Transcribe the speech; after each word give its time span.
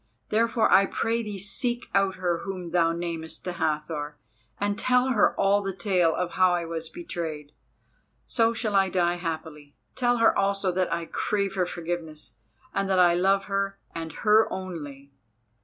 Therefore 0.29 0.67
I 0.73 0.87
pray 0.87 1.21
thee 1.21 1.37
seek 1.37 1.87
out 1.93 2.15
her 2.15 2.39
whom 2.39 2.71
thou 2.71 2.91
namest 2.91 3.43
the 3.43 3.51
Hathor 3.53 4.17
and 4.59 4.79
tell 4.79 5.09
her 5.09 5.39
all 5.39 5.61
the 5.61 5.75
tale 5.75 6.15
of 6.15 6.31
how 6.31 6.53
I 6.55 6.65
was 6.65 6.89
betrayed. 6.89 7.51
So 8.25 8.51
shall 8.51 8.73
I 8.75 8.89
die 8.89 9.17
happily. 9.17 9.75
Tell 9.95 10.17
her 10.17 10.35
also 10.35 10.71
that 10.71 10.91
I 10.91 11.05
crave 11.05 11.53
her 11.53 11.67
forgiveness 11.67 12.31
and 12.73 12.89
that 12.89 12.97
I 12.97 13.13
love 13.13 13.45
her 13.45 13.77
and 13.93 14.11
her 14.25 14.51
only." 14.51 15.11